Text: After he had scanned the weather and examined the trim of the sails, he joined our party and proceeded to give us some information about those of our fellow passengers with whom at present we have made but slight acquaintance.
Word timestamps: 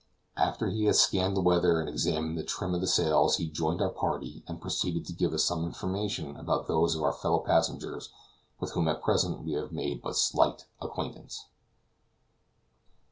After 0.35 0.67
he 0.67 0.85
had 0.85 0.95
scanned 0.95 1.37
the 1.37 1.41
weather 1.43 1.79
and 1.79 1.87
examined 1.87 2.35
the 2.35 2.41
trim 2.43 2.73
of 2.73 2.81
the 2.81 2.87
sails, 2.87 3.37
he 3.37 3.47
joined 3.47 3.83
our 3.83 3.91
party 3.91 4.43
and 4.47 4.59
proceeded 4.59 5.05
to 5.05 5.13
give 5.13 5.31
us 5.31 5.43
some 5.43 5.63
information 5.63 6.35
about 6.37 6.67
those 6.67 6.95
of 6.95 7.03
our 7.03 7.13
fellow 7.13 7.37
passengers 7.37 8.09
with 8.59 8.71
whom 8.71 8.87
at 8.87 9.03
present 9.03 9.43
we 9.43 9.51
have 9.51 9.71
made 9.71 10.01
but 10.01 10.15
slight 10.17 10.65
acquaintance. 10.81 11.45